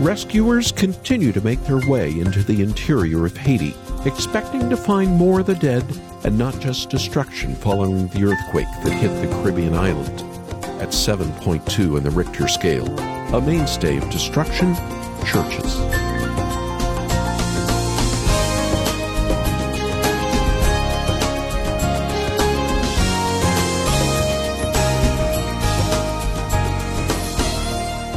[0.00, 5.40] Rescuers continue to make their way into the interior of Haiti, expecting to find more
[5.40, 5.82] of the dead
[6.22, 10.20] and not just destruction following the earthquake that hit the Caribbean island.
[10.82, 12.86] At 7.2 in the Richter scale,
[13.34, 14.74] a mainstay of destruction,
[15.24, 15.78] churches.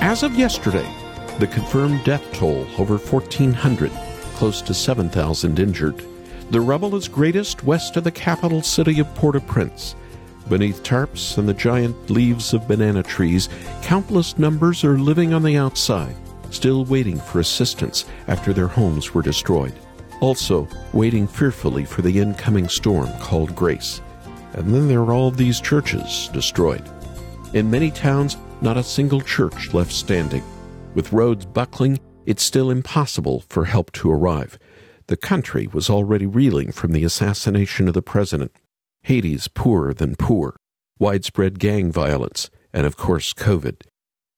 [0.01, 0.85] As of yesterday,
[1.39, 3.89] the confirmed death toll over 1,400,
[4.35, 6.03] close to 7,000 injured.
[6.51, 9.95] The rubble is greatest west of the capital city of Port au Prince.
[10.49, 13.47] Beneath tarps and the giant leaves of banana trees,
[13.81, 16.15] countless numbers are living on the outside,
[16.49, 19.73] still waiting for assistance after their homes were destroyed.
[20.19, 24.01] Also, waiting fearfully for the incoming storm called Grace.
[24.53, 26.83] And then there are all these churches destroyed.
[27.53, 30.43] In many towns, not a single church left standing.
[30.95, 34.57] With roads buckling, it's still impossible for help to arrive.
[35.05, 38.51] The country was already reeling from the assassination of the president.
[39.03, 40.55] Haiti's poorer than poor,
[40.97, 43.81] widespread gang violence, and of course, COVID.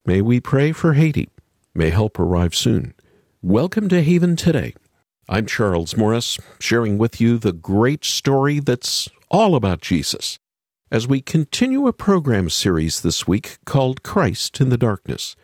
[0.05, 1.29] May we pray for Haiti.
[1.73, 2.95] May help arrive soon.
[3.41, 4.75] Welcome to Haven Today.
[5.29, 10.37] I'm Charles Morris, sharing with you the great story that's all about Jesus
[10.91, 15.37] as we continue a program series this week called Christ in the Darkness.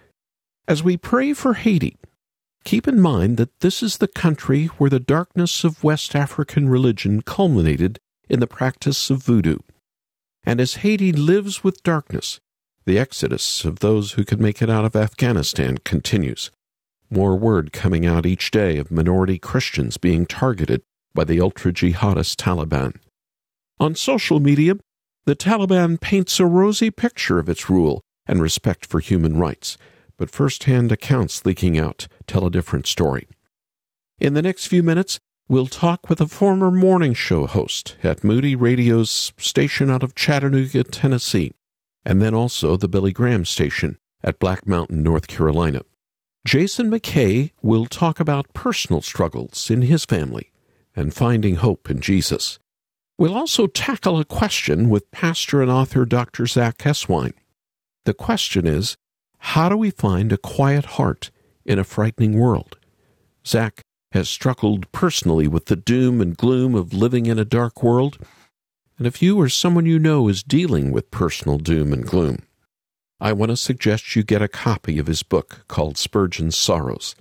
[0.68, 1.98] As we pray for Haiti,
[2.66, 7.22] keep in mind that this is the country where the darkness of West African religion
[7.22, 9.60] culminated in the practice of voodoo.
[10.44, 12.42] And as Haiti lives with darkness,
[12.86, 16.52] the exodus of those who could make it out of Afghanistan continues.
[17.10, 20.82] More word coming out each day of minority Christians being targeted
[21.14, 22.98] by the ultra jihadist Taliban.
[23.80, 24.76] On social media,
[25.23, 29.78] the Taliban paints a rosy picture of its rule and respect for human rights,
[30.18, 33.28] but first hand accounts leaking out tell a different story.
[34.20, 38.56] In the next few minutes, we'll talk with a former morning show host at Moody
[38.56, 41.54] Radio's station out of Chattanooga, Tennessee,
[42.04, 45.82] and then also the Billy Graham station at Black Mountain, North Carolina.
[46.45, 50.52] Jason McKay will talk about personal struggles in his family
[50.95, 52.58] and finding hope in Jesus.
[53.17, 56.45] We'll also tackle a question with pastor and author Dr.
[56.48, 57.33] Zach Eswine.
[58.06, 58.95] The question is
[59.39, 61.31] How do we find a quiet heart
[61.65, 62.77] in a frightening world?
[63.45, 63.81] Zach
[64.11, 68.17] has struggled personally with the doom and gloom of living in a dark world.
[68.97, 72.39] And if you or someone you know is dealing with personal doom and gloom,
[73.20, 77.15] I want to suggest you get a copy of his book called Spurgeon's Sorrows.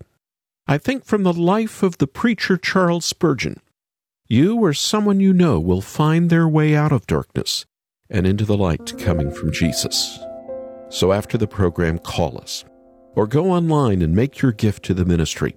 [0.67, 3.61] I think from the life of the preacher Charles Spurgeon,
[4.29, 7.65] you or someone you know will find their way out of darkness
[8.11, 10.19] and into the light coming from Jesus.
[10.89, 12.65] So after the program, call us
[13.17, 15.57] or go online and make your gift to the ministry.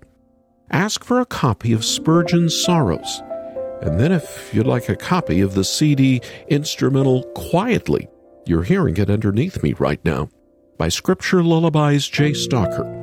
[0.71, 3.21] Ask for a copy of Spurgeon's Sorrows.
[3.81, 8.07] And then, if you'd like a copy of the CD instrumental Quietly,
[8.45, 10.29] you're hearing it underneath me right now,
[10.77, 12.95] by Scripture Lullabies Jay Stocker.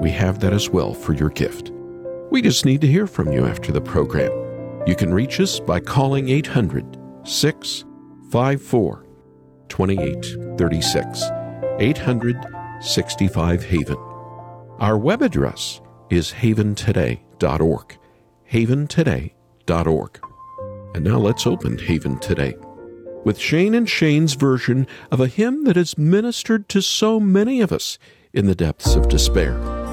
[0.00, 1.72] We have that as well for your gift.
[2.30, 4.32] We just need to hear from you after the program.
[4.86, 9.06] You can reach us by calling 800 654
[9.68, 11.43] 2836.
[11.78, 12.36] 800
[12.80, 13.96] 65 Haven.
[14.78, 15.80] Our web address
[16.10, 17.98] is haventoday.org.
[18.52, 20.20] Haventoday.org.
[20.94, 22.54] And now let's open Haven Today
[23.24, 27.72] with Shane and Shane's version of a hymn that has ministered to so many of
[27.72, 27.98] us
[28.32, 29.83] in the depths of despair.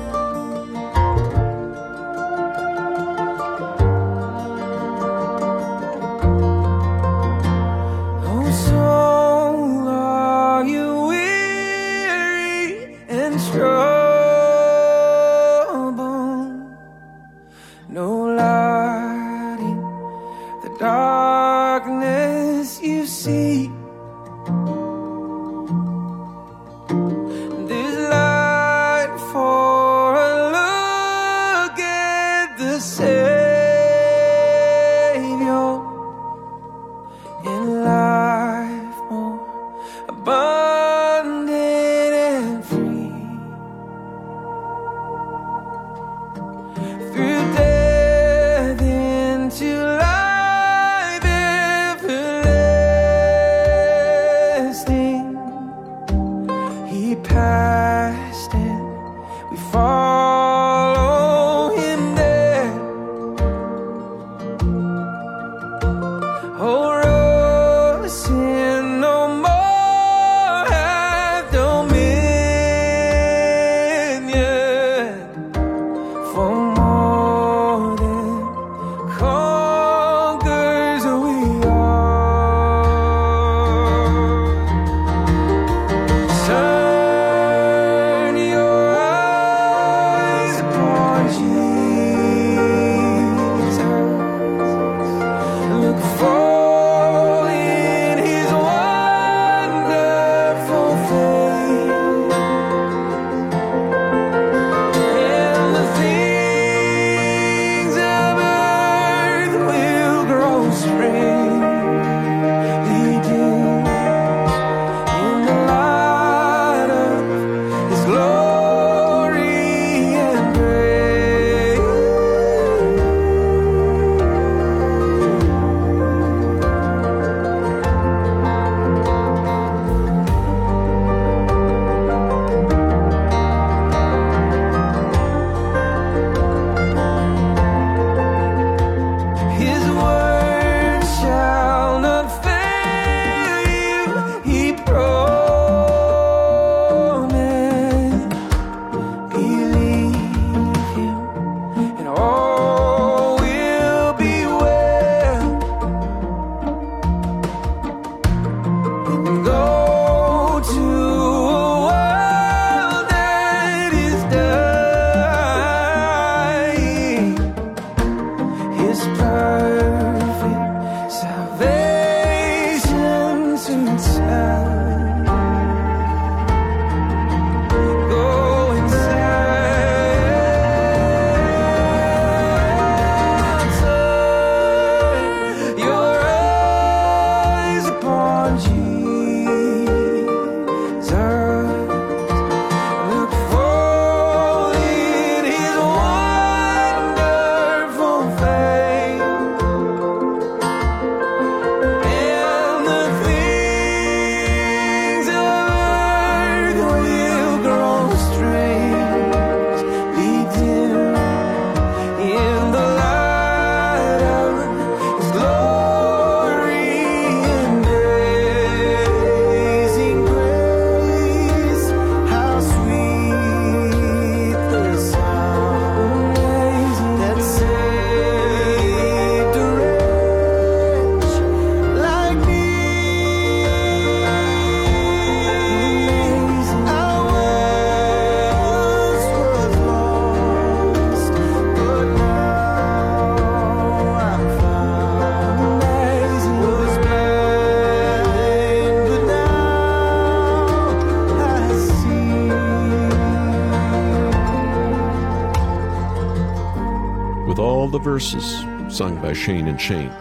[258.12, 260.12] Verses sung by Shane and Shane.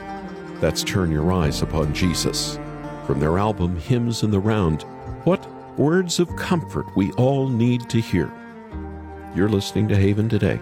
[0.60, 2.56] That's Turn Your Eyes Upon Jesus.
[3.04, 4.82] From their album Hymns in the Round,
[5.24, 5.44] what
[5.76, 8.32] words of comfort we all need to hear.
[9.34, 10.60] You're listening to Haven Today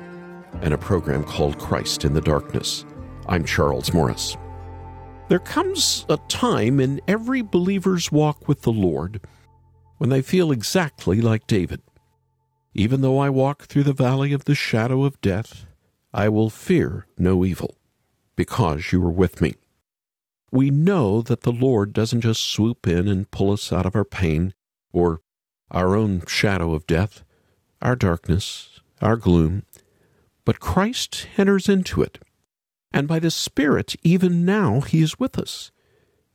[0.63, 2.87] and a program called Christ in the Darkness.
[3.27, 4.35] I'm Charles Morris.
[5.29, 9.21] There comes a time in every believer's walk with the Lord
[9.99, 11.83] when they feel exactly like David.
[12.73, 15.67] Even though I walk through the valley of the shadow of death,
[16.13, 17.77] I will fear no evil,
[18.35, 19.55] because you are with me.
[20.51, 24.05] We know that the Lord doesn't just swoop in and pull us out of our
[24.05, 24.55] pain
[24.93, 25.21] or
[25.71, 27.23] our own shadow of death,
[27.83, 29.65] our darkness, our gloom,
[30.47, 32.19] but Christ enters into it.
[32.91, 35.71] And by the Spirit, even now, He is with us.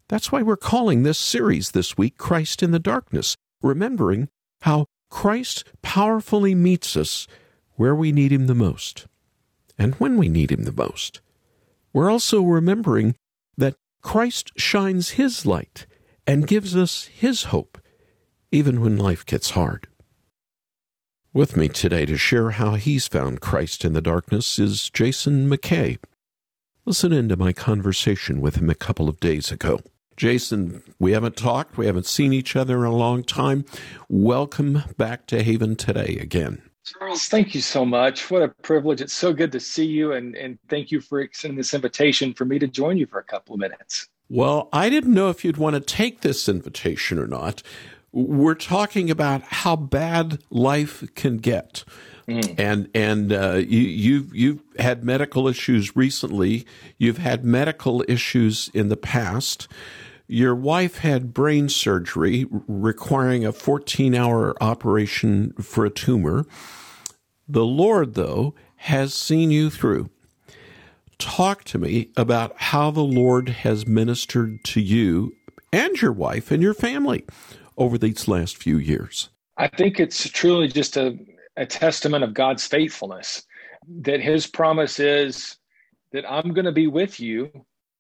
[0.07, 4.29] That's why we're calling this series this week Christ in the Darkness, remembering
[4.61, 7.27] how Christ powerfully meets us
[7.75, 9.07] where we need Him the most
[9.83, 11.21] and when we need Him the most.
[11.91, 13.15] We're also remembering
[13.57, 15.85] that Christ shines His light
[16.25, 17.77] and gives us His hope,
[18.51, 19.87] even when life gets hard.
[21.33, 25.97] With me today to share how he's found Christ in the darkness is Jason McKay.
[26.85, 29.79] Listen in to my conversation with him a couple of days ago.
[30.15, 33.65] Jason, we haven't talked, we haven't seen each other in a long time.
[34.09, 36.61] Welcome back to Haven today again.
[36.85, 38.29] Charles, thank you so much.
[38.29, 39.01] What a privilege.
[39.01, 42.45] It's so good to see you, and, and thank you for extending this invitation for
[42.45, 44.09] me to join you for a couple of minutes.
[44.29, 47.63] Well, I didn't know if you'd want to take this invitation or not.
[48.11, 51.83] We're talking about how bad life can get.
[52.27, 52.59] Mm.
[52.59, 56.65] And and uh, you you've you've had medical issues recently.
[56.97, 59.67] You've had medical issues in the past.
[60.33, 66.47] Your wife had brain surgery requiring a 14 hour operation for a tumor.
[67.47, 70.09] The Lord, though, has seen you through.
[71.19, 75.35] Talk to me about how the Lord has ministered to you
[75.71, 77.25] and your wife and your family
[77.77, 79.29] over these last few years.
[79.57, 81.15] I think it's truly just a,
[81.57, 83.45] a testament of God's faithfulness
[84.01, 85.57] that his promise is
[86.11, 87.51] that I'm going to be with you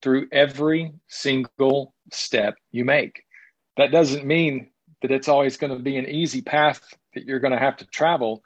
[0.01, 3.23] through every single step you make.
[3.77, 4.69] That doesn't mean
[5.01, 6.81] that it's always going to be an easy path
[7.13, 8.43] that you're going to have to travel,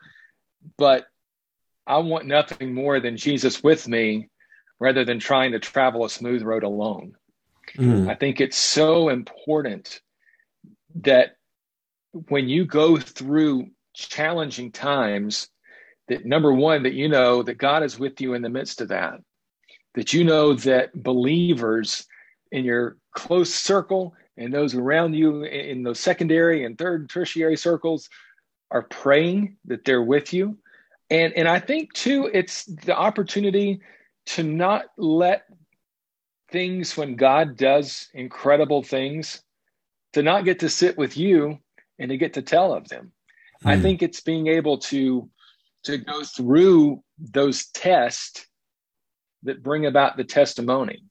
[0.78, 1.06] but
[1.86, 4.30] I want nothing more than Jesus with me
[4.80, 7.14] rather than trying to travel a smooth road alone.
[7.78, 8.10] Mm.
[8.10, 10.02] I think it's so important
[11.04, 11.36] that
[12.28, 15.48] when you go through challenging times,
[16.08, 18.90] that number one, that you know that God is with you in the midst of
[18.90, 19.20] that,
[19.96, 22.06] that you know that believers
[22.52, 27.58] in your close circle and those around you in those secondary and third and tertiary
[27.58, 28.10] circles
[28.72, 30.58] are praying that they're with you.
[31.10, 33.82] And, and I think too, it's the opportunity
[34.28, 35.46] to not let
[36.52, 39.42] things when God does incredible things,
[40.14, 41.60] to not get to sit with you
[42.00, 43.12] and to get to tell of them.
[43.66, 43.82] I hmm.
[43.82, 45.30] think it's being able to
[45.84, 48.46] to go through those tests
[49.44, 51.04] that bring about the testimony.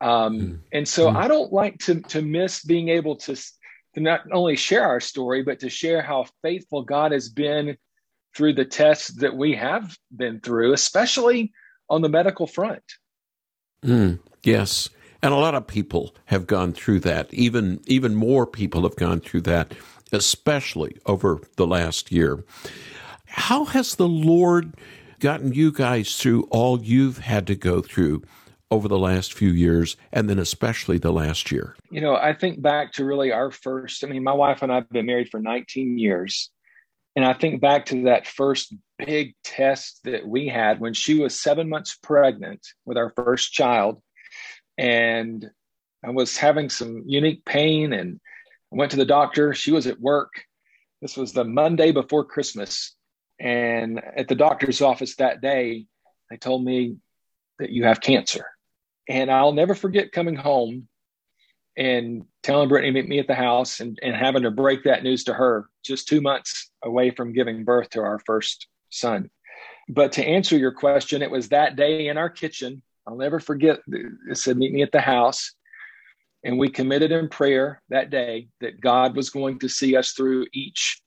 [0.00, 0.58] Um, mm.
[0.72, 1.16] And so mm.
[1.16, 3.34] I don't like to to miss being able to
[3.94, 7.76] to not only share our story, but to share how faithful God has been
[8.36, 11.52] through the tests that we have been through, especially
[11.90, 12.82] on the medical front.
[13.82, 14.20] Mm.
[14.42, 14.88] Yes.
[15.22, 17.32] And a lot of people have gone through that.
[17.34, 19.74] Even even more people have gone through that,
[20.12, 22.44] especially over the last year.
[23.26, 24.74] How has the Lord
[25.18, 28.22] gotten you guys through all you've had to go through
[28.70, 31.76] over the last few years and then especially the last year?
[31.90, 34.76] You know, I think back to really our first, I mean, my wife and I
[34.76, 36.50] have been married for 19 years.
[37.16, 41.40] And I think back to that first big test that we had when she was
[41.40, 44.00] seven months pregnant with our first child
[44.78, 45.50] and
[46.04, 48.20] I was having some unique pain and
[48.72, 49.52] I went to the doctor.
[49.52, 50.44] She was at work.
[51.02, 52.94] This was the Monday before Christmas.
[53.40, 55.86] And at the doctor's office that day,
[56.30, 56.96] they told me
[57.58, 58.46] that you have cancer.
[59.08, 60.88] And I'll never forget coming home
[61.76, 65.24] and telling Brittany meet me at the house and, and having to break that news
[65.24, 69.30] to her just two months away from giving birth to our first son.
[69.88, 73.80] But to answer your question, it was that day in our kitchen I'll never forget.
[73.88, 75.54] It said, Meet me at the house.
[76.44, 80.46] And we committed in prayer that day that God was going to see us through
[80.52, 81.00] each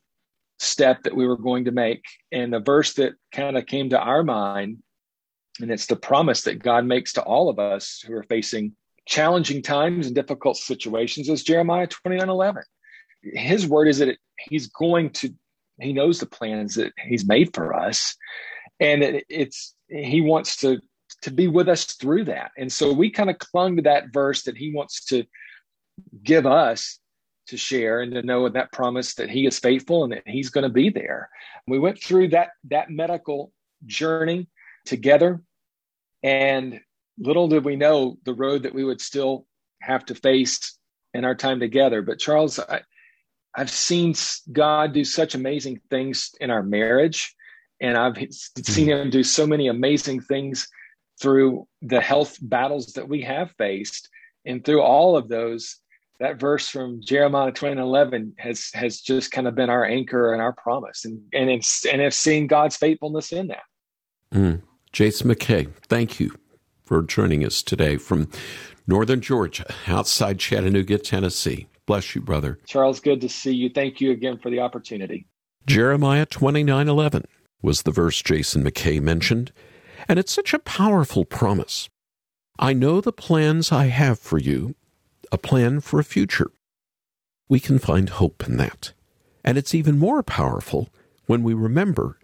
[0.59, 2.03] step that we were going to make.
[2.31, 4.79] And the verse that kind of came to our mind,
[5.59, 9.61] and it's the promise that God makes to all of us who are facing challenging
[9.61, 12.63] times and difficult situations, is Jeremiah 29 11.
[13.23, 15.33] His word is that he's going to,
[15.79, 18.15] he knows the plans that he's made for us.
[18.79, 20.79] And it, it's, he wants to
[21.23, 22.51] to be with us through that.
[22.57, 25.25] And so we kind of clung to that verse that he wants to
[26.23, 26.99] give us
[27.47, 30.63] to share and to know that promise that he is faithful and that he's going
[30.63, 31.29] to be there.
[31.67, 33.51] We went through that that medical
[33.85, 34.47] journey
[34.85, 35.41] together
[36.23, 36.79] and
[37.17, 39.45] little did we know the road that we would still
[39.81, 40.77] have to face
[41.13, 42.01] in our time together.
[42.01, 42.81] But Charles, I,
[43.53, 44.13] I've seen
[44.51, 47.35] God do such amazing things in our marriage,
[47.79, 50.67] and I've seen Him do so many amazing things
[51.19, 54.09] through the health battles that we have faced.
[54.45, 55.77] And through all of those,
[56.19, 60.33] that verse from Jeremiah 20 and 11 has, has just kind of been our anchor
[60.33, 61.05] and our promise.
[61.05, 63.63] And, and, it's, and have seen God's faithfulness in that.
[64.33, 64.61] Mm.
[64.93, 66.35] Jason McKay, thank you
[66.83, 68.29] for joining us today from
[68.85, 71.67] Northern Georgia, outside Chattanooga, Tennessee.
[71.85, 72.59] Bless you, brother.
[72.65, 73.69] Charles, good to see you.
[73.69, 75.27] Thank you again for the opportunity.
[75.65, 77.23] Jeremiah 29:11
[77.61, 79.53] was the verse Jason McKay mentioned,
[80.09, 81.87] and it's such a powerful promise.
[82.59, 84.75] I know the plans I have for you,
[85.31, 86.51] a plan for a future.
[87.47, 88.91] We can find hope in that.
[89.43, 90.89] And it's even more powerful
[91.27, 92.17] when we remember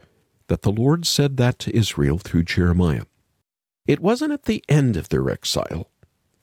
[0.48, 3.04] that the Lord said that to Israel through Jeremiah.
[3.86, 5.90] It wasn't at the end of their exile,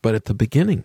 [0.03, 0.85] but at the beginning.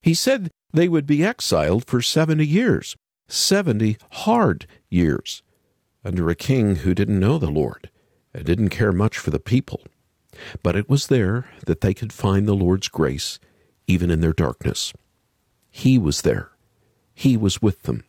[0.00, 2.96] He said they would be exiled for 70 years,
[3.28, 5.42] 70 hard years,
[6.04, 7.90] under a king who didn't know the Lord
[8.34, 9.82] and didn't care much for the people.
[10.62, 13.38] But it was there that they could find the Lord's grace
[13.86, 14.92] even in their darkness.
[15.70, 16.50] He was there.
[17.14, 18.04] He was with them.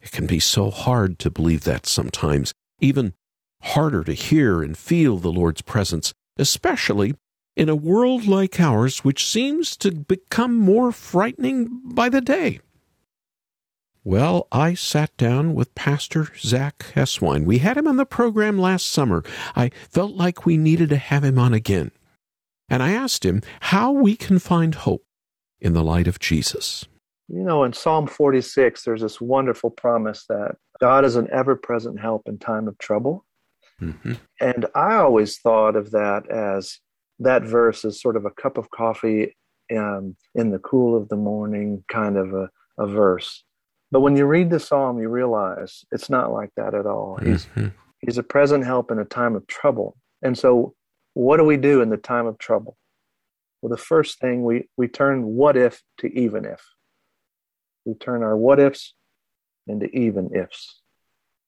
[0.00, 3.14] It can be so hard to believe that sometimes, even
[3.62, 7.14] harder to hear and feel the Lord's presence especially
[7.54, 12.60] in a world like ours, which seems to become more frightening by the day.
[14.02, 17.44] Well, I sat down with Pastor Zach Eswine.
[17.44, 19.22] We had him on the program last summer.
[19.54, 21.90] I felt like we needed to have him on again.
[22.70, 25.04] And I asked him how we can find hope
[25.60, 26.86] in the light of Jesus.
[27.28, 32.00] You know, in Psalm 46, there's this wonderful promise that God is an ever present
[32.00, 33.26] help in time of trouble.
[33.80, 34.14] Mm-hmm.
[34.40, 36.78] And I always thought of that as
[37.18, 39.36] that verse as sort of a cup of coffee
[39.76, 43.44] um, in the cool of the morning kind of a, a, verse.
[43.90, 47.18] But when you read the psalm, you realize it's not like that at all.
[47.22, 47.68] He's, mm-hmm.
[48.00, 49.96] he's a present help in a time of trouble.
[50.22, 50.74] And so,
[51.14, 52.76] what do we do in the time of trouble?
[53.60, 56.62] Well, the first thing we, we turn what if to even if.
[57.84, 58.94] We turn our what ifs
[59.66, 60.80] into even ifs.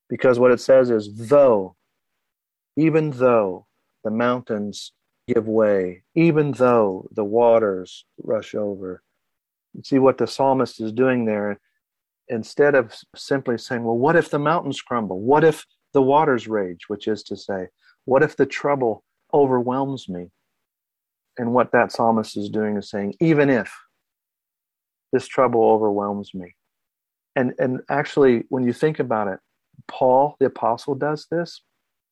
[0.08, 1.76] Because what it says is, though
[2.76, 3.66] even though
[4.04, 4.92] the mountains
[5.28, 9.02] give way, even though the waters rush over.
[9.74, 11.60] You see what the psalmist is doing there.
[12.28, 15.20] Instead of simply saying, well, what if the mountains crumble?
[15.20, 16.88] What if the waters rage?
[16.88, 17.68] Which is to say,
[18.04, 20.30] what if the trouble overwhelms me?
[21.38, 23.72] And what that psalmist is doing is saying, even if
[25.12, 26.54] this trouble overwhelms me.
[27.36, 29.38] And, and actually, when you think about it,
[29.88, 31.62] Paul, the apostle, does this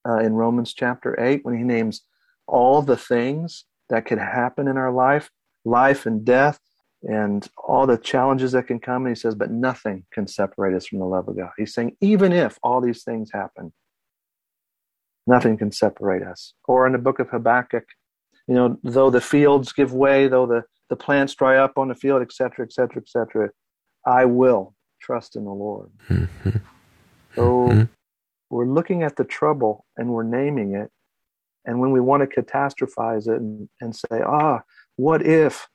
[0.08, 2.02] uh, in Romans chapter 8 when he names
[2.46, 5.30] all the things that could happen in our life,
[5.64, 6.58] life and death,
[7.02, 9.06] and all the challenges that can come.
[9.06, 11.50] And he says, but nothing can separate us from the love of God.
[11.56, 13.72] He's saying, even if all these things happen,
[15.26, 16.54] nothing can separate us.
[16.68, 17.84] Or in the book of Habakkuk,
[18.46, 21.94] you know, though the fields give way, though the, the plants dry up on the
[21.94, 23.50] field, etc., etc., etc.,
[24.06, 25.90] I will trust in the Lord.
[26.08, 26.50] Mm-hmm.
[27.36, 27.82] So mm-hmm
[28.50, 30.90] we're looking at the trouble and we're naming it.
[31.64, 34.62] And when we want to catastrophize it and, and say, ah,
[34.96, 35.68] what if?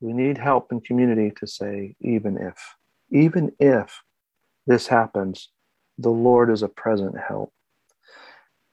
[0.00, 2.76] We need help in community to say, even if.
[3.10, 4.02] Even if
[4.66, 5.50] this happens,
[5.96, 7.52] the Lord is a present help.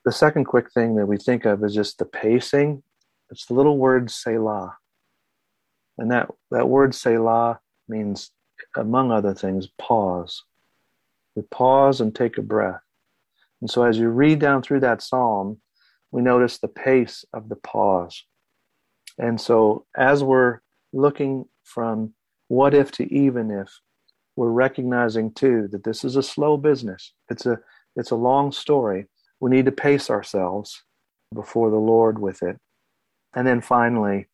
[0.06, 2.84] The second quick thing that we think of is just the pacing.
[3.30, 4.76] It's the little word Selah.
[5.98, 8.32] And that, that word Selah means,
[8.76, 10.44] among other things, pause.
[11.36, 12.82] We pause and take a breath.
[13.62, 15.60] And so as you read down through that psalm,
[16.12, 18.24] we notice the pace of the pause.
[19.18, 20.60] And so as we're
[20.94, 22.14] looking from
[22.48, 23.70] what if to even if,
[24.36, 27.14] we're recognizing too that this is a slow business.
[27.30, 27.60] It's a
[27.98, 29.08] it's a long story.
[29.42, 30.82] We need to pace ourselves
[31.34, 32.58] before the Lord with it.
[33.36, 34.28] And then finally,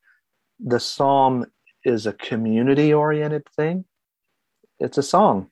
[0.59, 1.47] the psalm
[1.83, 3.85] is a community oriented thing.
[4.79, 5.49] It's a song.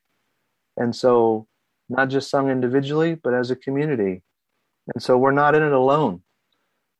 [0.77, 1.47] And so
[1.93, 4.21] not just sung individually, but as a community.
[4.93, 6.23] And so we're not in it alone.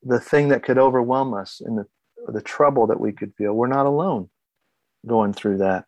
[0.03, 1.85] The thing that could overwhelm us and the,
[2.27, 4.29] the trouble that we could feel, we're not alone
[5.05, 5.85] going through that.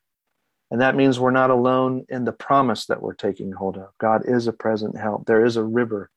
[0.71, 3.89] And that means we're not alone in the promise that we're taking hold of.
[3.99, 5.25] God is a present help.
[5.25, 6.09] There is a river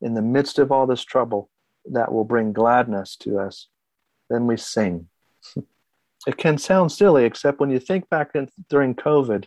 [0.00, 1.50] in the midst of all this trouble
[1.86, 3.68] that will bring gladness to us
[4.28, 5.08] then we sing.
[6.26, 9.44] It can sound silly, except when you think back in, during COVID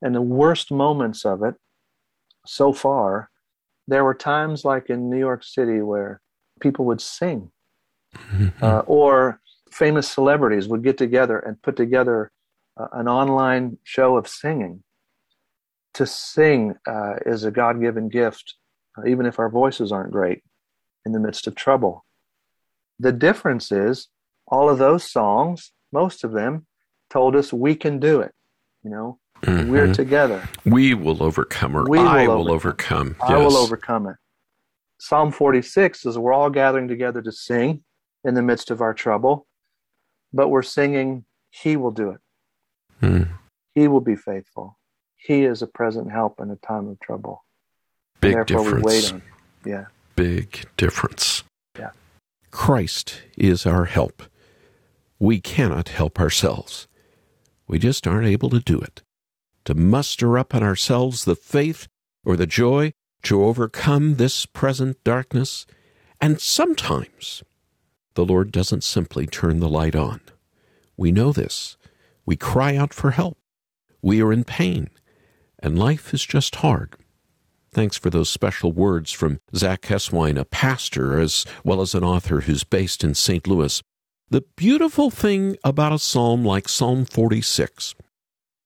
[0.00, 1.56] and the worst moments of it
[2.48, 3.28] so far,
[3.86, 6.22] there were times like in New York City where
[6.60, 7.50] people would sing,
[8.16, 8.48] mm-hmm.
[8.64, 12.32] uh, or famous celebrities would get together and put together
[12.78, 14.82] uh, an online show of singing.
[15.94, 18.54] To sing uh, is a God given gift,
[18.96, 20.42] uh, even if our voices aren't great
[21.04, 22.06] in the midst of trouble.
[22.98, 24.08] The difference is
[24.46, 26.66] all of those songs, most of them,
[27.10, 28.32] told us we can do it.
[28.82, 29.70] You know, mm-hmm.
[29.70, 30.48] we're together.
[30.64, 33.16] We will overcome, or we I will overcome.
[33.18, 33.36] overcome.
[33.36, 34.16] I will overcome it.
[34.98, 37.84] Psalm 46 is we're all gathering together to sing
[38.24, 39.46] in the midst of our trouble,
[40.32, 42.20] but we're singing, He will do it.
[43.02, 43.28] Mm.
[43.74, 44.76] He will be faithful.
[45.16, 47.44] He is a present help in a time of trouble.
[48.20, 49.12] Big difference.
[49.64, 49.86] Yeah.
[50.16, 51.44] Big difference.
[51.78, 51.90] Yeah.
[52.50, 54.24] Christ is our help.
[55.20, 56.88] We cannot help ourselves.
[57.68, 59.02] We just aren't able to do it.
[59.68, 61.88] To muster up in ourselves the faith
[62.24, 65.66] or the joy to overcome this present darkness.
[66.22, 67.42] And sometimes
[68.14, 70.22] the Lord doesn't simply turn the light on.
[70.96, 71.76] We know this.
[72.24, 73.36] We cry out for help.
[74.00, 74.88] We are in pain,
[75.58, 76.94] and life is just hard.
[77.70, 82.40] Thanks for those special words from Zach Eswine, a pastor as well as an author
[82.40, 83.46] who's based in St.
[83.46, 83.82] Louis.
[84.30, 87.94] The beautiful thing about a psalm like Psalm 46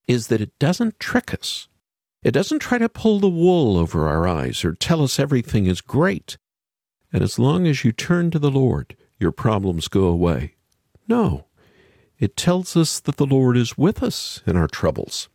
[0.07, 1.67] is that it doesn't trick us.
[2.23, 5.81] It doesn't try to pull the wool over our eyes or tell us everything is
[5.81, 6.37] great.
[7.11, 10.55] And as long as you turn to the Lord, your problems go away.
[11.07, 11.45] No,
[12.17, 15.29] it tells us that the Lord is with us in our troubles.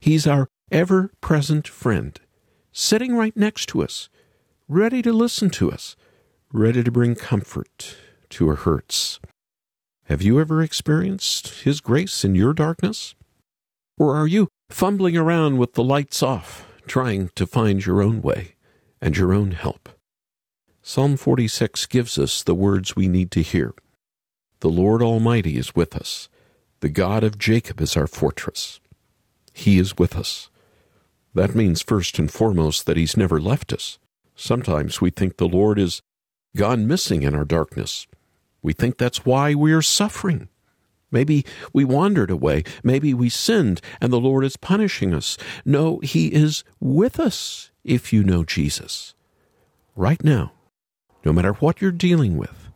[0.00, 2.18] He's our ever present friend,
[2.72, 4.08] sitting right next to us,
[4.68, 5.96] ready to listen to us,
[6.52, 7.96] ready to bring comfort
[8.30, 9.20] to our hurts.
[10.04, 13.14] Have you ever experienced His grace in your darkness?
[13.98, 18.54] Or are you fumbling around with the lights off, trying to find your own way
[19.00, 19.88] and your own help.
[20.82, 23.74] Psalm 46 gives us the words we need to hear.
[24.60, 26.28] The Lord Almighty is with us.
[26.80, 28.80] The God of Jacob is our fortress.
[29.52, 30.50] He is with us.
[31.34, 33.98] That means first and foremost that He's never left us.
[34.34, 36.02] Sometimes we think the Lord is
[36.56, 38.06] gone missing in our darkness.
[38.62, 40.48] We think that's why we are suffering.
[41.14, 42.64] Maybe we wandered away.
[42.82, 45.38] Maybe we sinned and the Lord is punishing us.
[45.64, 49.14] No, He is with us if you know Jesus.
[49.94, 50.52] Right now,
[51.24, 52.68] no matter what you're dealing with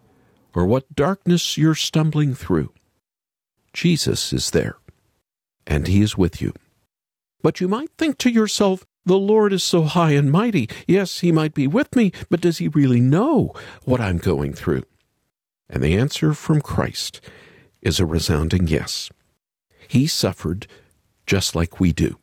[0.55, 2.73] or what darkness you're stumbling through,
[3.73, 4.77] Jesus is there
[5.67, 6.55] and He is with you.
[7.43, 10.69] But you might think to yourself, the Lord is so high and mighty.
[10.87, 13.53] Yes, He might be with me, but does He really know
[13.85, 14.85] what I'm going through?
[15.69, 17.21] And the answer from Christ
[17.83, 19.11] is a resounding yes.
[19.87, 20.67] He suffered
[21.27, 22.19] just like we do.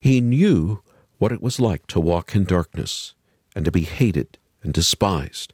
[0.00, 0.82] He knew
[1.18, 3.14] what it was like to walk in darkness
[3.54, 5.52] and to be hated and despised,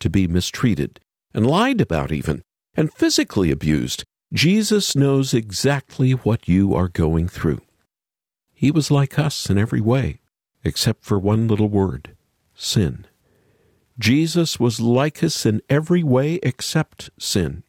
[0.00, 1.00] to be mistreated
[1.32, 2.42] and lied about, even,
[2.74, 4.04] and physically abused.
[4.32, 7.60] Jesus knows exactly what you are going through.
[8.52, 10.20] He was like us in every way,
[10.64, 12.16] except for one little word
[12.54, 13.06] sin.
[13.98, 17.62] Jesus was like us in every way except sin.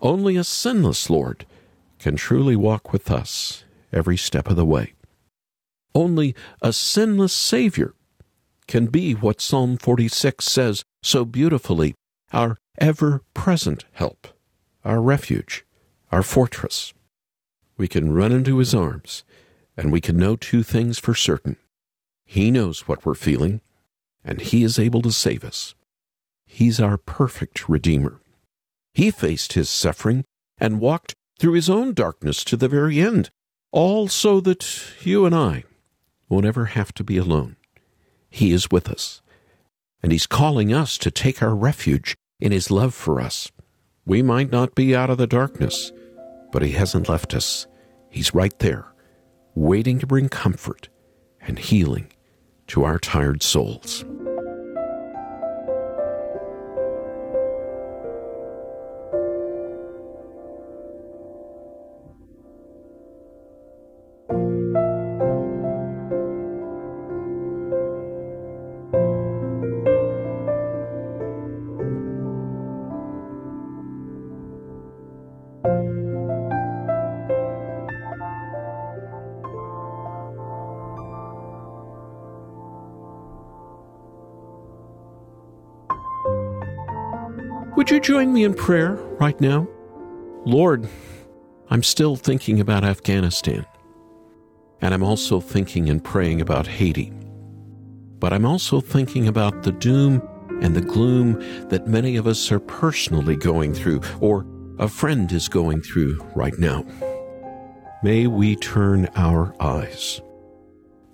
[0.00, 1.44] Only a sinless Lord
[1.98, 4.94] can truly walk with us every step of the way.
[5.94, 7.94] Only a sinless Savior
[8.68, 11.94] can be what Psalm 46 says so beautifully
[12.32, 14.28] our ever present help,
[14.84, 15.64] our refuge,
[16.12, 16.92] our fortress.
[17.76, 19.24] We can run into His arms,
[19.76, 21.56] and we can know two things for certain.
[22.24, 23.62] He knows what we're feeling,
[24.24, 25.74] and He is able to save us.
[26.46, 28.20] He's our perfect Redeemer.
[28.94, 30.24] He faced his suffering
[30.58, 33.30] and walked through his own darkness to the very end,
[33.70, 34.66] all so that
[35.02, 35.64] you and I
[36.28, 37.56] won't ever have to be alone.
[38.30, 39.22] He is with us,
[40.02, 43.50] and He's calling us to take our refuge in His love for us.
[44.04, 45.92] We might not be out of the darkness,
[46.52, 47.66] but He hasn't left us.
[48.10, 48.86] He's right there,
[49.54, 50.88] waiting to bring comfort
[51.40, 52.12] and healing
[52.68, 54.04] to our tired souls.
[87.88, 89.66] Would you join me in prayer right now?
[90.44, 90.86] Lord,
[91.70, 93.64] I'm still thinking about Afghanistan.
[94.82, 97.10] And I'm also thinking and praying about Haiti.
[98.18, 100.20] But I'm also thinking about the doom
[100.60, 101.38] and the gloom
[101.70, 104.44] that many of us are personally going through or
[104.78, 106.84] a friend is going through right now.
[108.02, 110.20] May we turn our eyes.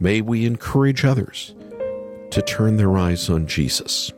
[0.00, 1.54] May we encourage others
[2.32, 4.12] to turn their eyes on Jesus.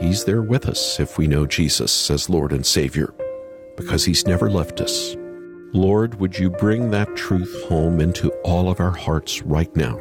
[0.00, 3.14] He's there with us if we know Jesus as Lord and Savior,
[3.76, 5.16] because He's never left us.
[5.72, 10.00] Lord, would you bring that truth home into all of our hearts right now,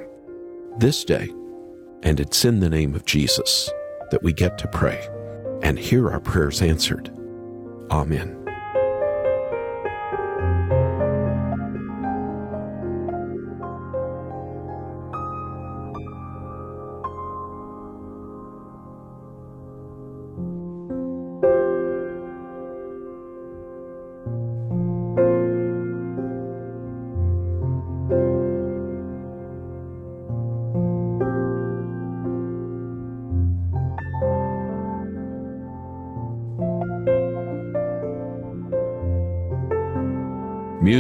[0.77, 1.33] this day?
[2.03, 3.69] And it's in the name of Jesus
[4.11, 5.07] that we get to pray
[5.63, 7.09] and hear our prayers answered.
[7.89, 8.42] Amen.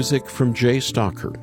[0.03, 1.33] Music from Jay Stocker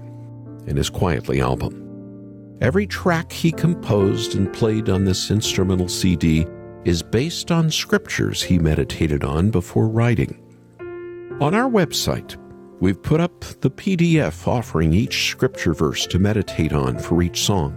[0.69, 2.59] in his Quietly album.
[2.61, 6.47] Every track he composed and played on this instrumental CD
[6.85, 10.39] is based on scriptures he meditated on before writing.
[11.41, 12.37] On our website,
[12.81, 17.75] we've put up the PDF offering each scripture verse to meditate on for each song.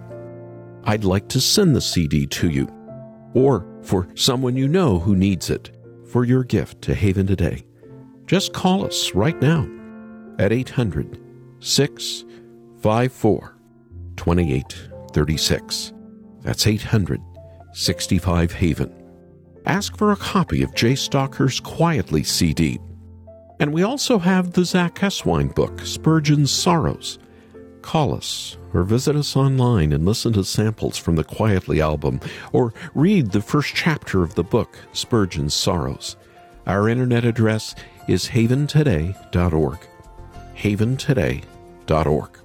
[0.84, 2.68] I'd like to send the CD to you,
[3.34, 5.72] or for someone you know who needs it,
[6.12, 7.64] for your gift to Haven today.
[8.26, 9.66] Just call us right now
[10.40, 11.20] at 800
[11.60, 13.58] 654
[14.16, 15.94] 2836.
[16.42, 17.22] That's 800
[17.74, 18.94] 65 Haven.
[19.66, 22.80] Ask for a copy of Jay Stocker's Quietly CD.
[23.60, 27.18] And we also have the Zach Eswine book, Spurgeon's Sorrows.
[27.82, 32.20] Call us or visit us online and listen to samples from the Quietly album
[32.52, 36.18] or read the first chapter of the book, Spurgeon's Sorrows.
[36.68, 37.76] Our internet address
[38.08, 39.80] is haventoday.org
[40.64, 42.40] haventoday.org.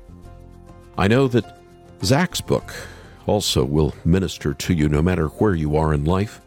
[0.99, 1.59] I know that
[2.03, 2.75] Zach's book
[3.27, 6.41] also will minister to you no matter where you are in life,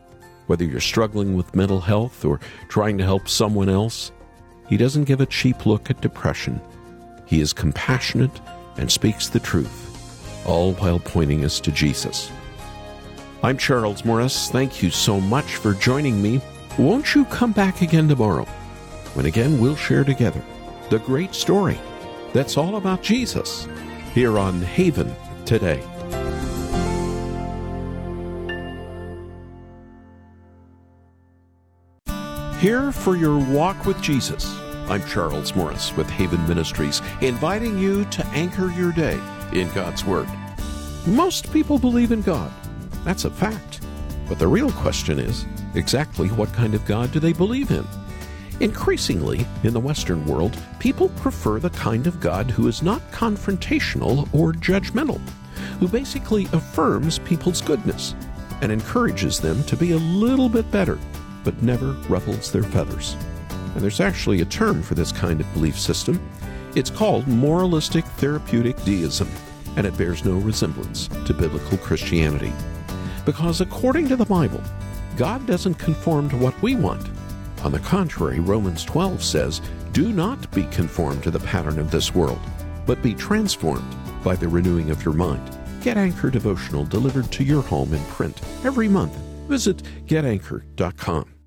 [0.48, 4.12] whether you're struggling with mental health or trying to help someone else.
[4.68, 6.60] He doesn't give a cheap look at depression.
[7.26, 8.42] He is compassionate
[8.78, 12.30] and speaks the truth, all while pointing us to Jesus.
[13.44, 14.50] I'm Charles Morris.
[14.52, 16.42] Thank you so much for joining me.
[16.78, 18.46] Won't you come back again tomorrow
[19.14, 20.42] when again we'll share together
[20.92, 21.80] the great story
[22.34, 23.66] that's all about Jesus
[24.14, 25.82] here on Haven today.
[32.60, 34.54] Here for your walk with Jesus.
[34.90, 39.18] I'm Charles Morris with Haven Ministries, inviting you to anchor your day
[39.54, 40.28] in God's Word.
[41.08, 42.52] Most people believe in God.
[43.06, 43.80] That's a fact.
[44.28, 47.88] But the real question is exactly what kind of God do they believe in?
[48.60, 54.32] Increasingly, in the Western world, people prefer the kind of God who is not confrontational
[54.34, 55.20] or judgmental,
[55.80, 58.14] who basically affirms people's goodness
[58.62, 61.00] and encourages them to be a little bit better,
[61.44, 63.16] but never ruffles their feathers.
[63.74, 66.22] And there's actually a term for this kind of belief system.
[66.76, 69.30] It's called moralistic therapeutic deism,
[69.76, 72.54] and it bears no resemblance to biblical Christianity.
[73.26, 74.62] Because according to the Bible,
[75.18, 77.10] God doesn't conform to what we want
[77.64, 82.14] on the contrary, Romans 12 says, Do not be conformed to the pattern of this
[82.14, 82.40] world,
[82.86, 85.58] but be transformed by the renewing of your mind.
[85.82, 89.16] Get Anchor devotional delivered to your home in print every month.
[89.48, 91.41] Visit getanchor.com.